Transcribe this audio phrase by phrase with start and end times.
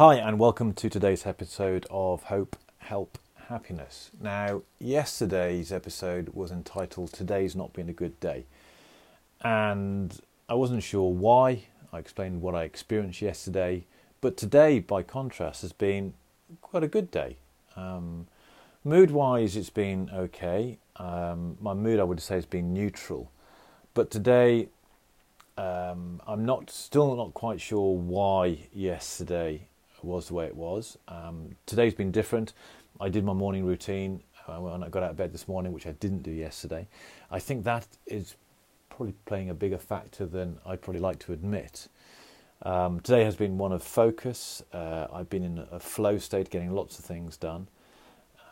[0.00, 3.18] Hi, and welcome to today's episode of Hope, Help,
[3.48, 4.10] Happiness.
[4.18, 8.46] Now, yesterday's episode was entitled Today's Not Been a Good Day.
[9.42, 10.18] And
[10.48, 11.64] I wasn't sure why.
[11.92, 13.84] I explained what I experienced yesterday.
[14.22, 16.14] But today, by contrast, has been
[16.62, 17.36] quite a good day.
[17.76, 18.26] Um,
[18.84, 20.78] mood wise, it's been okay.
[20.96, 23.30] Um, my mood, I would say, has been neutral.
[23.92, 24.68] But today,
[25.58, 29.66] um, I'm not still not quite sure why yesterday
[30.04, 30.98] was the way it was.
[31.08, 32.52] Um, today's been different.
[33.00, 35.86] I did my morning routine uh, when I got out of bed this morning, which
[35.86, 36.86] I didn't do yesterday.
[37.30, 38.36] I think that is
[38.88, 41.88] probably playing a bigger factor than I'd probably like to admit.
[42.62, 44.62] Um, today has been one of focus.
[44.72, 47.68] Uh, I've been in a flow state, getting lots of things done.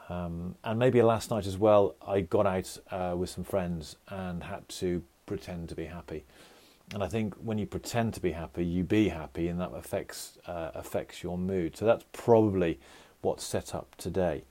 [0.08, 4.42] Um, and maybe last night as well, I got out uh, with some friends and
[4.42, 6.24] had to pretend to be happy.
[6.94, 10.38] And I think when you pretend to be happy, you be happy, and that affects
[10.46, 11.76] uh, affects your mood.
[11.76, 12.80] So that's probably
[13.20, 14.44] what's set up today.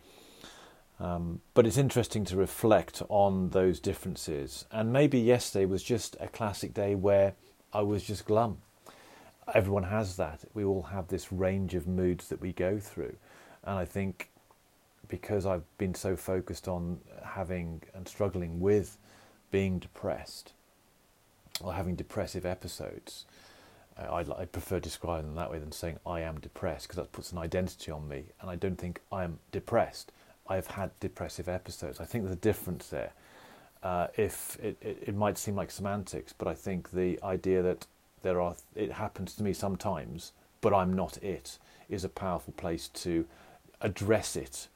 [1.00, 4.66] Um, but it's interesting to reflect on those differences.
[4.72, 7.34] And maybe yesterday was just a classic day where
[7.72, 8.58] I was just glum.
[9.53, 10.42] Everyone has that.
[10.53, 13.16] We all have this range of moods that we go through.
[13.64, 14.30] And I think
[15.08, 18.97] because I've been so focused on having and struggling with
[19.52, 20.53] being depressed,
[21.63, 23.25] or having depressive episodes.
[23.97, 27.11] Uh, I'd, I'd, prefer describing them that way than saying I am depressed because that
[27.11, 30.11] puts an identity on me, and I don't think I am depressed.
[30.47, 32.00] I've had depressive episodes.
[32.00, 33.11] I think there's a difference there.
[33.83, 37.85] Uh, if it, it, it, might seem like semantics, but I think the idea that
[38.23, 42.88] there are it happens to me sometimes, but I'm not it, is a powerful place
[42.89, 43.25] to
[43.81, 44.67] address it.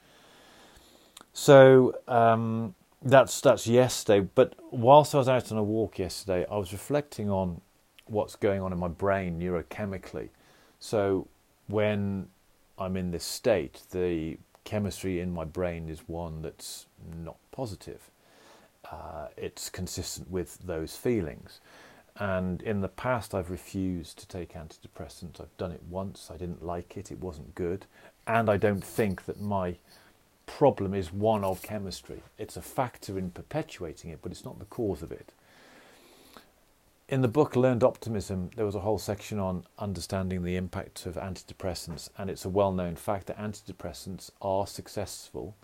[1.33, 4.27] So um, that's that's yesterday.
[4.35, 7.61] But whilst I was out on a walk yesterday, I was reflecting on
[8.05, 10.29] what's going on in my brain neurochemically.
[10.79, 11.27] So
[11.67, 12.27] when
[12.77, 16.87] I'm in this state, the chemistry in my brain is one that's
[17.23, 18.09] not positive.
[18.89, 21.61] Uh, it's consistent with those feelings.
[22.17, 25.39] And in the past, I've refused to take antidepressants.
[25.39, 26.29] I've done it once.
[26.31, 27.11] I didn't like it.
[27.11, 27.85] It wasn't good.
[28.27, 29.77] And I don't think that my
[30.57, 32.21] problem is one of chemistry.
[32.37, 35.33] It's a factor in perpetuating it, but it's not the cause of it.
[37.07, 41.15] In the book Learned Optimism, there was a whole section on understanding the impact of
[41.15, 45.55] antidepressants, and it's a well known fact that antidepressants are successful,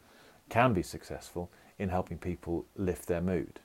[0.50, 3.59] can be successful, in helping people lift their mood.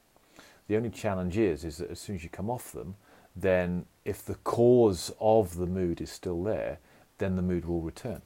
[0.66, 2.96] The only challenge is, is that as soon as you come off them,
[3.34, 6.78] then if the cause of the mood is still there,
[7.18, 8.22] then the mood will return.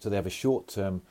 [0.00, 1.02] So they have a short term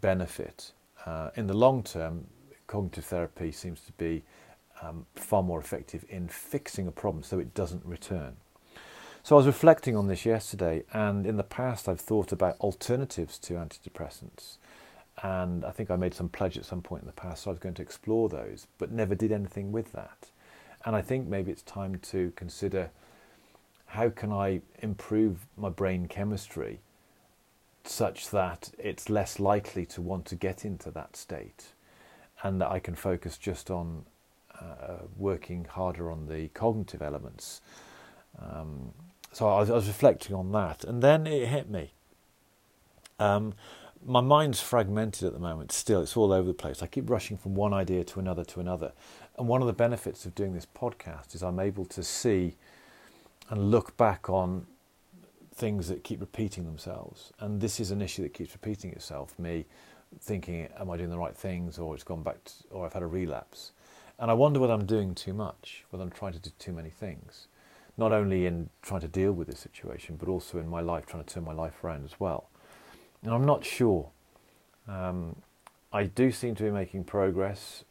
[0.00, 0.72] benefit.
[1.04, 2.26] Uh, in the long term,
[2.66, 4.24] cognitive therapy seems to be
[4.82, 8.36] um, far more effective in fixing a problem so it doesn't return.
[9.22, 13.38] So I was reflecting on this yesterday, and in the past I've thought about alternatives
[13.40, 14.58] to antidepressants.
[15.22, 17.52] And I think I made some pledge at some point in the past, so I
[17.52, 20.30] was going to explore those, but never did anything with that.
[20.84, 22.90] And I think maybe it's time to consider
[23.86, 26.80] how can I improve my brain chemistry
[27.88, 31.72] such that it's less likely to want to get into that state,
[32.42, 34.04] and that I can focus just on
[34.60, 37.60] uh, working harder on the cognitive elements.
[38.40, 38.92] Um,
[39.32, 41.92] so I was, I was, reflecting on that, and then it hit me.
[43.18, 43.54] Um,
[44.04, 45.72] my mind's fragmented at the moment.
[45.72, 46.82] Still, it's all over the place.
[46.82, 48.92] I keep rushing from one idea to another to another.
[49.36, 52.54] And one of the benefits of doing this podcast is I'm able to see
[53.50, 54.66] and look back on
[55.56, 57.32] things that keep repeating themselves.
[57.40, 59.38] And this is an issue that keeps repeating itself.
[59.38, 59.64] Me
[60.20, 63.02] thinking, am I doing the right things, or it's gone back, to, or I've had
[63.02, 63.72] a relapse.
[64.18, 66.90] And I wonder whether I'm doing too much, whether I'm trying to do too many
[66.90, 67.48] things.
[67.98, 71.24] Not only in trying to deal with this situation, but also in my life, trying
[71.24, 72.48] to turn my life around as well.
[73.22, 74.10] And I'm not sure.
[74.86, 75.36] Um,
[75.92, 77.84] I do seem to be making progress.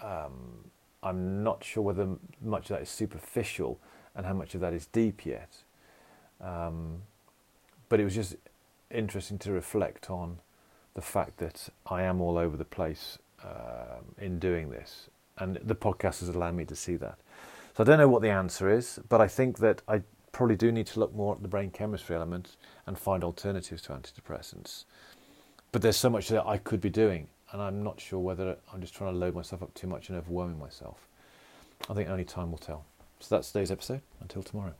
[0.00, 0.70] Um,
[1.02, 2.08] I'm not sure whether
[2.42, 3.78] much of that is superficial
[4.14, 5.63] and how much of that is deep yet.
[6.44, 7.02] Um,
[7.88, 8.36] but it was just
[8.90, 10.38] interesting to reflect on
[10.94, 15.08] the fact that I am all over the place um, in doing this,
[15.38, 17.18] and the podcast has allowed me to see that.
[17.76, 20.02] So I don't know what the answer is, but I think that I
[20.32, 23.92] probably do need to look more at the brain chemistry element and find alternatives to
[23.92, 24.84] antidepressants.
[25.72, 28.80] But there's so much that I could be doing, and I'm not sure whether I'm
[28.80, 31.08] just trying to load myself up too much and overwhelming myself.
[31.88, 32.84] I think only time will tell.
[33.18, 34.02] So that's today's episode.
[34.20, 34.74] Until tomorrow.